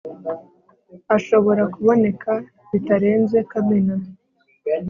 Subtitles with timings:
[1.15, 2.31] ashobora kuboneka
[2.71, 3.95] bitarenze Kamena.